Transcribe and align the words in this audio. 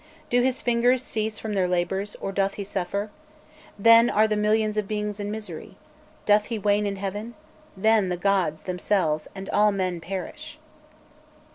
Do 0.31 0.41
his 0.41 0.63
fingers 0.63 1.03
cease 1.03 1.37
from 1.37 1.53
their 1.53 1.67
labours, 1.67 2.15
or 2.19 2.31
doth 2.31 2.55
he 2.55 2.63
suffer? 2.63 3.11
then 3.77 4.09
are 4.09 4.23
all 4.23 4.27
the 4.27 4.35
millions 4.35 4.75
of 4.75 4.87
beings 4.87 5.19
in 5.19 5.29
misery; 5.29 5.77
doth 6.25 6.45
he 6.45 6.57
wane 6.57 6.87
in 6.87 6.95
heaven? 6.95 7.35
then 7.77 8.09
the 8.09 8.17
gods 8.17 8.63
themselves, 8.63 9.27
and 9.35 9.47
all 9.51 9.71
men 9.71 9.99
perish. 10.01 10.57